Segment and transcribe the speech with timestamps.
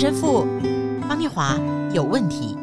[0.00, 0.46] 陈神父
[1.08, 1.58] 方念华
[1.92, 2.56] 有问题。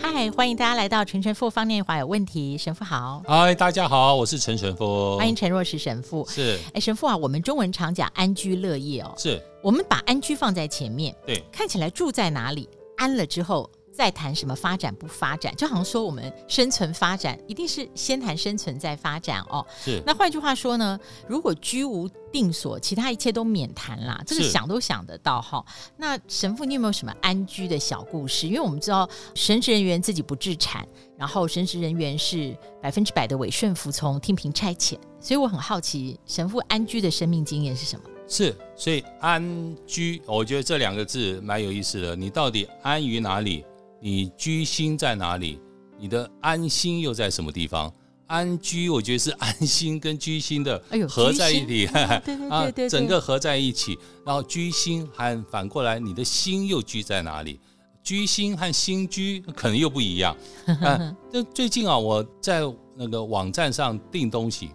[0.00, 2.56] 嗨，欢迎大家来到陈神父方念华有问题。
[2.56, 6.26] 神父好，嗨，大家好，我是陈神父，欢迎陈若石神父。
[6.30, 12.66] 是，哎，神父啊，我们中文常讲安居乐业哦，是我们把安居放在前面，对，看起来住在哪里
[12.96, 13.70] 安了之后。
[13.92, 19.64] 再谈什么发展不发展，就好像说我们生存发展一定是先谈生存再发展哦。
[19.84, 20.02] 是。
[20.06, 20.98] 那换句话说呢，
[21.28, 24.22] 如果居无定所，其他一切都免谈啦。
[24.26, 25.64] 这个想都想得到哈。
[25.96, 28.46] 那神父，你有没有什么安居的小故事？
[28.46, 30.86] 因为我们知道神职人员自己不置产，
[31.18, 38.04] 然后神职人员是百分之百的委顺服从、听凭差遣，所以我很好奇神父安居的生命经验是什么？
[38.26, 42.16] 是，所以安居，我觉得这两个字蛮有意思的。
[42.16, 43.62] 你到底安于哪里？
[44.04, 45.60] 你居心在哪里？
[45.96, 47.92] 你的安心又在什么地方？
[48.26, 53.96] 安居，我觉得是安心跟居心的合在一起，哎、 对对对对，整个合在一起。
[54.26, 57.60] 然后居心还反过来，你的心又居在哪里？
[58.02, 60.36] 居心和心居 可能又不一样。
[60.80, 62.62] 啊，这最近啊，我在
[62.96, 64.70] 那个网站上订东西，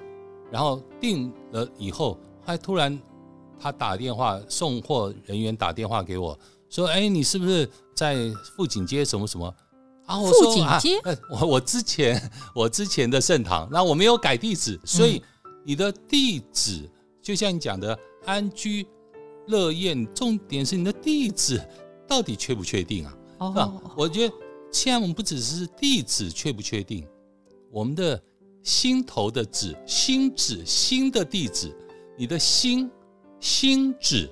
[0.50, 2.98] 然后订了以后，还突然
[3.60, 6.40] 他打电话，送货人员打电话给我。
[6.70, 9.52] 说，哎，你是不是在富锦街什么什么
[10.06, 10.20] 啊？
[10.20, 10.80] 我说啊、
[11.32, 15.20] 我我之前 我之前的盛堂，那我没有改地址，所以
[15.66, 16.92] 你的地址、嗯、
[17.24, 18.86] 就像你讲的安居
[19.48, 21.60] 乐业，重点是你的地址
[22.08, 23.18] 到底确不确定啊？
[23.40, 23.74] 哦，是吧？
[23.98, 24.36] 我觉得
[24.72, 27.04] 现在我们不只是地址确不确定，
[27.72, 28.22] 我们的
[28.62, 31.76] 心头的址、心址、心的地址，
[32.16, 32.92] 你的心
[33.40, 34.30] 心址。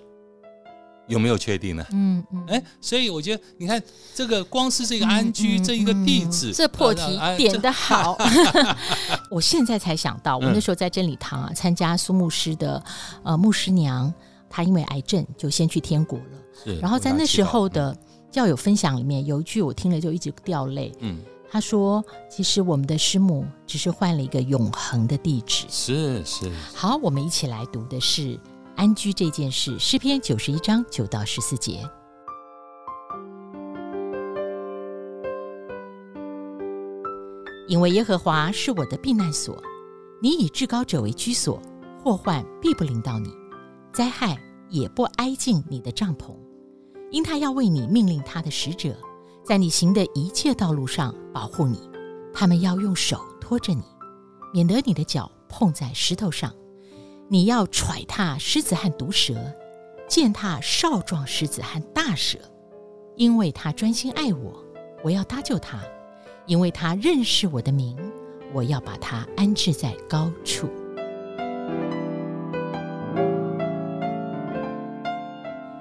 [1.07, 1.85] 有没有确定呢？
[1.91, 3.81] 嗯嗯，哎，所以我觉得，你看
[4.13, 8.17] 这个，光是这个安居、这一个地址，这破题点的好。
[9.29, 12.83] 我现在才想到，我那时候在真理堂啊，参加苏牧师的
[13.23, 14.13] 呃牧师娘，
[14.49, 16.25] 她因为癌症就先去天国了。
[16.63, 17.95] 是，然后在那时候的
[18.31, 20.91] 教友分享里面有一句我听了就一直掉泪。
[20.99, 26.51] 嗯，他说：“其实我们的师母只是换了一个永恒的地址。”是是。
[26.73, 28.39] 好，我们一起来读的是。
[28.75, 31.79] 安居这件事，诗篇九十一章九到十四节。
[37.67, 39.57] 因为耶和华是我的避难所，
[40.21, 41.59] 你以至高者为居所，
[42.03, 43.29] 祸患必不临到你，
[43.93, 44.37] 灾害
[44.69, 46.35] 也不挨近你的帐篷，
[47.11, 48.93] 因他要为你命令他的使者，
[49.43, 51.89] 在你行的一切道路上保护你，
[52.33, 53.83] 他们要用手托着你，
[54.53, 56.53] 免得你的脚碰在石头上。
[57.27, 59.33] 你要踹踏狮子和毒蛇，
[60.07, 62.37] 践踏少壮狮子和大蛇，
[63.15, 64.63] 因为他专心爱我，
[65.03, 65.79] 我要搭救他；
[66.45, 67.97] 因为他认识我的名，
[68.53, 70.69] 我要把他安置在高处。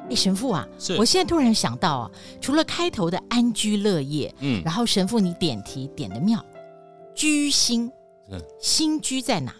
[0.08, 0.66] 哎，神父啊，
[0.98, 2.10] 我现在突然想到啊，
[2.40, 6.42] 除了开头的安居乐业，嗯，然后神父你点题点的妙，
[7.14, 7.92] 居心，
[8.30, 9.54] 嗯，心居在哪？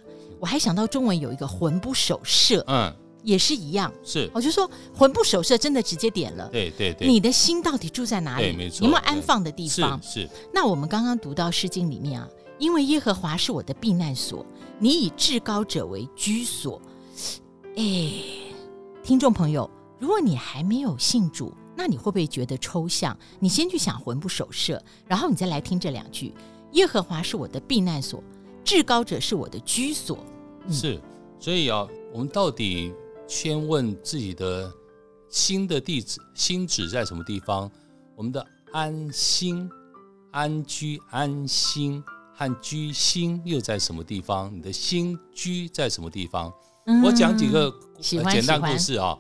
[0.44, 8.52] 我还想到中文有一个魂不守舍，嗯，也是一样，是，我就说魂不守舍真的直接点了，对对对，你的心到底住在哪里？
[8.54, 9.98] 没错，有没有安放的地方？
[10.02, 10.30] 是，是。
[10.52, 12.28] 那我们刚刚读到诗经里面啊，
[12.58, 14.44] 因为耶和华是我的避难所，
[14.78, 16.78] 你以至高者为居所。
[17.76, 18.12] 哎，
[19.02, 23.16] 听众朋友，如果你还没有信主，那你会不会觉得抽象？
[23.40, 26.34] 你先去想魂不守舍，然后你再来听这两句：
[26.72, 28.22] 耶和华是我的避难所，
[28.62, 30.18] 至高者是我的居所。
[30.70, 31.00] 是，
[31.38, 32.92] 所以啊，我们到底
[33.26, 34.72] 先问自己的
[35.28, 37.70] 心的地址、心址在什么地方？
[38.16, 39.68] 我们的安心、
[40.30, 42.02] 安居、安心
[42.34, 44.54] 和居心又在什么地方？
[44.54, 46.52] 你的心居在什么地方？
[46.86, 49.16] 嗯、我讲几个简单故事啊。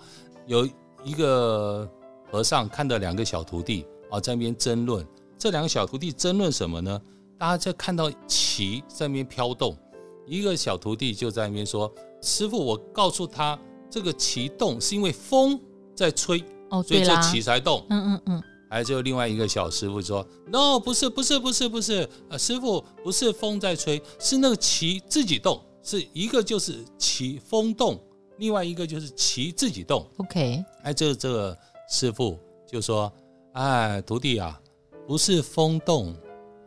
[0.46, 0.68] 有
[1.02, 1.88] 一个
[2.30, 5.06] 和尚看到两个小徒弟啊在那边争论，
[5.38, 7.00] 这两个小徒弟争论什么呢？
[7.38, 9.76] 大家在看到旗在那边飘动。
[10.26, 11.92] 一个小徒弟就在那边说
[12.22, 13.58] ：“师傅，我告诉他，
[13.90, 15.60] 这个旗动是因为风
[15.94, 18.42] 在吹，哦，所以这旗才动。”嗯嗯嗯。
[18.70, 25.60] 还有另外一个小师傅说：“No，不是，不是，不是，不是，呃，师傅不是风在吹，是那个旗自己动。
[25.86, 28.02] 是一个就是旗风动，
[28.38, 30.64] 另外一个就是旗自己动。” OK。
[30.82, 31.56] 哎，这这个
[31.88, 33.12] 师傅就说
[33.52, 34.58] ：“哎，徒弟啊，
[35.06, 36.16] 不是风动，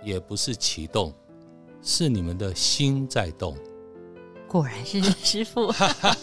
[0.04, 1.12] 也不是旗动。”
[1.90, 3.56] 是你们的心在动，
[4.46, 5.72] 果然是师傅。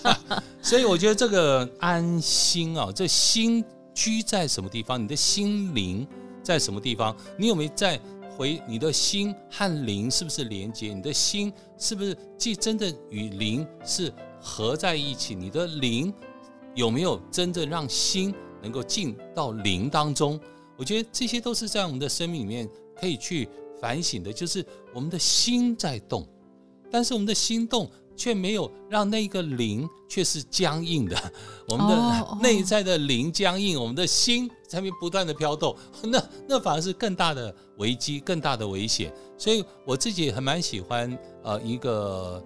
[0.60, 3.64] 所以我觉得这个安心啊，这心
[3.94, 5.02] 居在什么地方？
[5.02, 6.06] 你的心灵
[6.42, 7.16] 在什么地方？
[7.38, 7.98] 你有没有在
[8.36, 8.60] 回？
[8.68, 10.92] 你的心和灵是不是连接？
[10.92, 14.12] 你的心是不是既真的与灵是
[14.42, 15.34] 合在一起？
[15.34, 16.12] 你的灵
[16.74, 20.38] 有没有真正让心能够进到灵当中？
[20.76, 23.48] 我觉得这些都是在我们的生命里面可以去
[23.84, 24.64] 反省的，就是
[24.94, 26.26] 我们的心在动，
[26.90, 31.14] 但是我们的心动却没有让那个灵却是僵硬的，
[31.68, 39.12] 我们的内在的灵僵硬，我们的心在那边不断的飘动，那那反而是更大的危机，更大的危险。
[39.36, 42.42] 所以我自己还蛮喜欢呃一个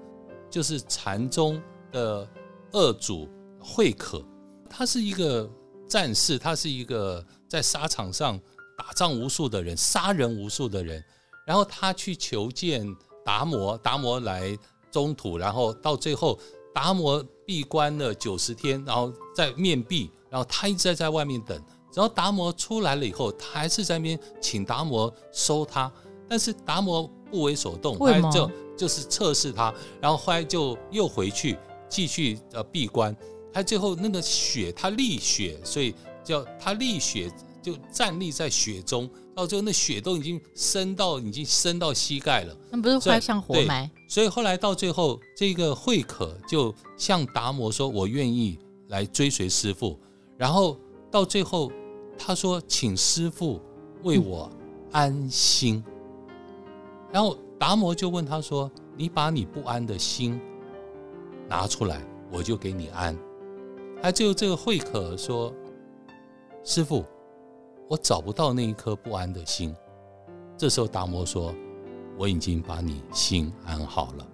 [0.50, 1.62] 就是禅宗
[1.92, 2.28] 的
[2.72, 3.28] 二祖
[3.60, 4.20] 慧可，
[4.68, 5.48] 他是一个
[5.86, 7.24] 战士，他是一个。
[7.48, 8.38] 在沙场上
[8.76, 11.02] 打仗无数的人，杀人无数的人，
[11.48, 12.86] 然后他去求见
[13.24, 14.54] 达摩，达摩来
[14.90, 16.38] 中土，然后到最后
[16.74, 21.56] 达摩闭关了九十天，然后在面壁，然后他一直在在外面等，
[21.94, 25.90] 然后达摩出来了以后，他还是在那边请达摩收他，
[26.28, 28.20] 但是达摩不为所动，后来？
[28.30, 31.56] 就就是测试他，然后后来就又回去
[31.88, 33.16] 继续呃闭关，
[33.54, 35.94] 他最后那个血他立血，所以。
[36.24, 42.56] 叫他立血，就站立在雪中，到最后那雪都已经深到已经深到膝盖了。
[42.70, 43.90] 那不是快像活埋？
[44.08, 48.58] 所以后来到最后，这个慧可就向达摩说：“我愿意
[48.88, 49.98] 来追随师傅。”
[50.38, 50.78] 然后
[51.10, 51.70] 到最后，
[52.16, 53.60] 他说：“请师傅
[54.02, 54.50] 为我
[54.92, 55.82] 安心。
[55.86, 55.92] 嗯”
[57.12, 60.40] 然后达摩就问他说：“你把你不安的心
[61.48, 63.16] 拿出来，我就给你安。”
[64.00, 65.52] 还就这个慧可说。
[66.64, 67.04] 师父，
[67.88, 69.74] 我找不到那一颗不安的心。
[70.56, 71.54] 这时候达摩说
[72.18, 74.26] ：“我已经把你心安好了。”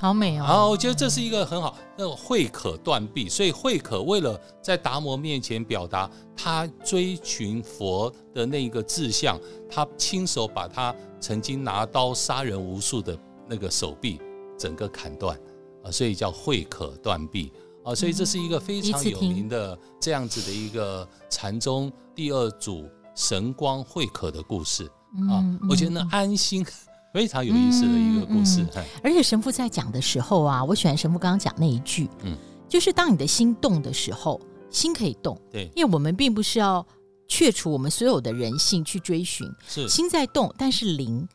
[0.00, 0.44] 好美哦！
[0.44, 1.76] 啊，我觉得这是一个很好。
[1.98, 9.38] 那个慧可断臂，所以慧可为了在达摩面前表达他追寻佛的那个志向，
[9.70, 13.16] 他亲手把他曾经拿刀杀人无数的
[13.46, 14.18] 那个手臂
[14.58, 15.38] 整个砍断
[15.84, 17.52] 啊，所以叫慧可断臂。
[17.84, 24.84] 啊，所以这是一个非常有名的这样子的一个禅宗第二祖神光慧可的故事
[25.30, 25.44] 啊。
[25.68, 26.64] 我觉得呢，安心
[27.12, 28.66] 非常有意思的一个故事。
[29.02, 32.36] 而且神父在讲的时候啊，我喜欢神父刚刚讲那一句，嗯，
[32.68, 34.40] 就是当你的心动的时候，
[34.70, 36.86] 心可以动，对，因为我们并不是要
[37.28, 41.26] 去除我们所有的人性去追寻，是心在动，但是灵，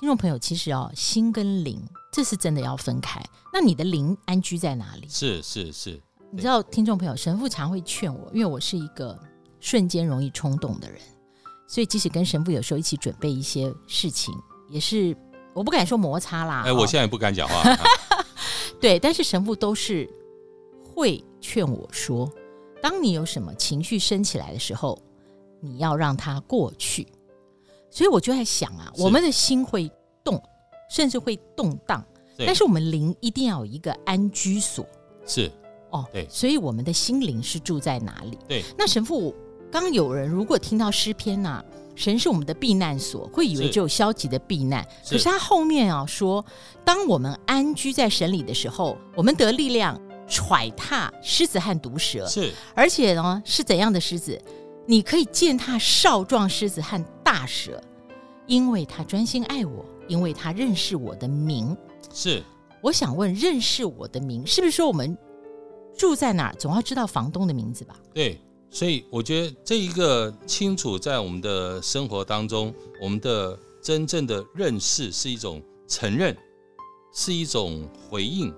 [0.00, 1.82] 听众朋友其实哦，心跟灵。
[2.12, 3.20] 这是真的要分开。
[3.52, 5.08] 那你的灵安居在哪里？
[5.08, 6.00] 是是是，
[6.30, 9.18] 你知道，听众朋友，神父常会劝我，因为我是一个
[9.58, 11.00] 瞬间容易冲动的人，
[11.66, 14.32] 所以即使跟神父有时候一起准备一些事情，
[14.70, 15.16] 也是
[15.52, 16.62] 我不敢说摩擦啦。
[16.64, 17.64] 哎，我现在也不敢讲话。
[18.80, 20.08] 对，但是神父都是
[20.84, 22.30] 会劝我说，
[22.80, 24.96] 当你有什么情绪升起来的时候，
[25.60, 27.08] 你要让它过去。
[27.94, 29.90] 所以我就在想啊，我们的心会
[30.22, 30.42] 动。
[30.90, 32.04] 甚至会动荡，
[32.38, 34.86] 但是我们灵一定要有一个安居所。
[35.26, 35.50] 是
[35.90, 38.38] 哦，对，所以我们的心灵是住在哪里？
[38.46, 38.62] 对。
[38.76, 39.34] 那神父，
[39.72, 41.64] 刚有人如果听到诗篇呐、啊，
[41.96, 44.86] 神是我们的避难所，会以为只有消极的避难。
[45.08, 46.44] 可是他后面啊说，
[46.84, 49.98] 当我们安居在神里的时候，我们得力量
[50.28, 52.26] 踹踏狮子和毒蛇。
[52.28, 54.40] 是，而且呢，是怎样的狮子？
[54.86, 57.82] 你可以践踏少壮狮子和大舍，
[58.46, 59.84] 因为他专心爱我。
[60.06, 61.74] 因为他认识我的名，
[62.12, 62.42] 是。
[62.82, 65.16] 我想问，认识我的名，是不是说我们
[65.96, 67.96] 住在哪儿，总要知道房东的名字吧？
[68.12, 72.70] 对，所以我觉得这一个清楚在我们的生活当中，
[73.00, 76.36] 我们的真正的认识是一种承认，
[77.14, 78.54] 是一种回应，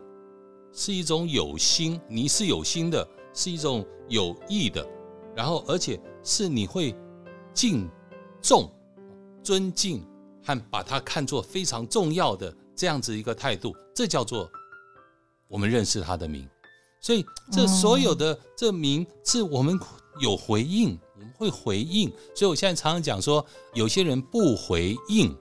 [0.72, 4.84] 是一种有心，你是有心的，是一种有意的，
[5.36, 6.92] 然后而且是你会
[7.54, 7.88] 敬
[8.46, 8.70] 重、
[9.42, 10.00] 尊敬。
[10.48, 14.48] 和把它看作非常重要的这样子一个态度，这叫做
[15.48, 16.48] 我们认识他的名。
[17.00, 19.76] 所以这所有的这名是我们
[20.20, 22.08] 有回应，我们会回应。
[22.32, 25.36] 所以我现在常常讲说，有些人不回应，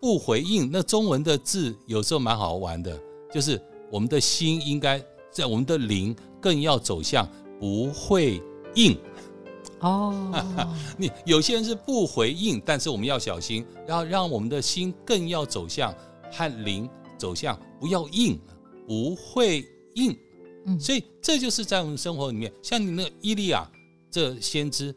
[0.00, 0.70] 不回应。
[0.72, 2.98] 那中文的字有时候蛮好玩的，
[3.30, 3.60] 就是
[3.92, 4.98] 我们的心应该
[5.30, 7.28] 在我们的灵更要走向
[7.60, 8.42] 不会
[8.76, 8.98] 应。
[9.80, 10.44] 哦，
[10.98, 15.94] 你有些人是不回应，但是我们要小心，要让我们的心更要走向
[16.32, 18.38] 和灵走向，不要硬，
[18.86, 20.16] 不会硬。
[20.66, 23.70] 嗯，所以这就是在我们生活里面，像你那个伊利亚
[24.10, 24.94] 这先知，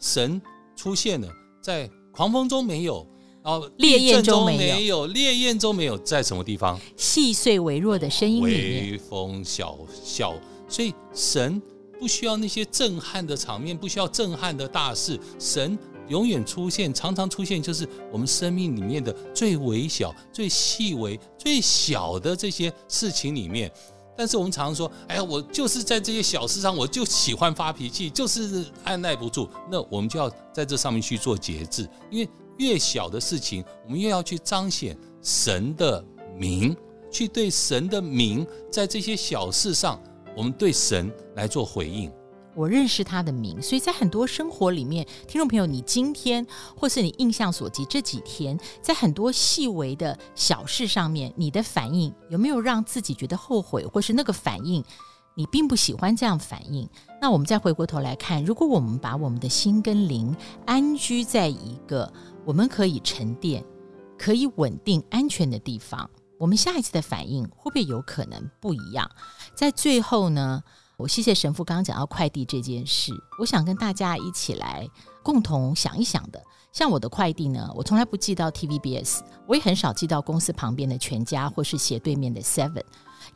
[0.00, 0.42] 神
[0.74, 1.28] 出现了，
[1.62, 3.06] 在狂风中没有，
[3.44, 6.78] 然后烈焰中没有，没有烈焰中没有，在什么地方？
[6.96, 10.34] 细碎微弱的声音里面，微风小小，
[10.68, 11.62] 所以神。
[12.02, 15.78] 不需要那些震撼的场面，不需要震撼的大事，神
[16.08, 23.70] 永远出现，常常出现，就是我们生命里面的最微小、最细微、最小的这些事情里面，
[24.16, 29.48] 但是我们常常说，哎呀，我就是在这些小事上，我就喜欢发脾气，就是按捺不住。
[29.70, 36.04] 那我们就要在这上面去做节制，因为越小的事情，我们越要去彰显神的
[36.36, 36.76] 名，
[37.12, 40.02] 去对神的名，在这些小事上，
[40.36, 42.10] 我们对神来做回应。
[42.54, 46.46] 我认识他的名，所以在很多生活里面，听众朋友，你今天
[46.76, 54.84] 或是你印象所及这几天，在很多细微的小事上面，你的反应有没有让自己觉得后悔，或是那个反应
[55.34, 56.86] 你并不喜欢这样反应？
[57.22, 60.36] 那我们再回过头来看，如果我们把我们的心跟灵
[60.66, 62.12] 安居在一个
[62.44, 63.64] 我们可以沉淀、
[64.18, 66.10] 可以稳定、安全的地方，
[66.42, 69.08] 我们下一次的反应会不会有可能不一样？
[69.54, 70.60] 在最后呢？
[70.96, 74.88] 我谢谢神父刚刚讲到快递这件事，我想跟大家一起来
[75.22, 76.42] 共同想一想的。
[76.72, 82.82] 像我的快递呢，我从来不寄到 TVBS，我也很少寄到公司旁边的全家或是斜对面的 Seven，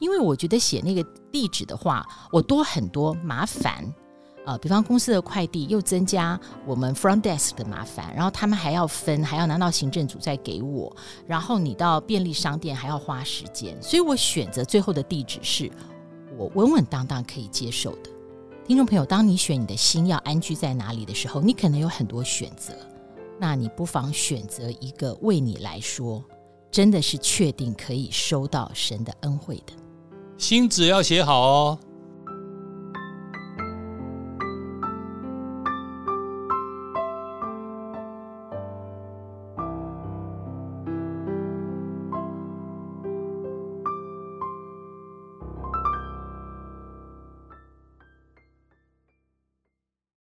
[0.00, 3.94] 因为我觉得写那个地址的话，我多很多麻烦。
[4.46, 15.70] 呃，比方公司的快递又增加我们 Front Desk 的麻烦，然后他们还要分，还要拿到行政组再给我，然后你到便利商店还要花时间，所以我选择最后的地址是。
[16.38, 18.10] 我稳稳当当可以接受的，
[18.66, 22.74] 听众朋友，当你选你的心要安居在哪里的时候，你可能有很多选择，
[23.40, 26.22] 那你不妨选择一个为你来说
[26.70, 29.72] 真的是确定可以收到神的恩惠的。
[30.36, 31.78] 心纸要写好哦。